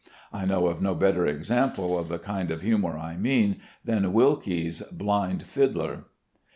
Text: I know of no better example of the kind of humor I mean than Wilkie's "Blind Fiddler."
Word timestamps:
I 0.33 0.45
know 0.45 0.65
of 0.65 0.81
no 0.81 0.95
better 0.95 1.27
example 1.27 1.95
of 1.95 2.07
the 2.09 2.17
kind 2.17 2.49
of 2.49 2.63
humor 2.63 2.97
I 2.97 3.17
mean 3.17 3.57
than 3.85 4.13
Wilkie's 4.13 4.81
"Blind 4.91 5.43
Fiddler." 5.43 6.05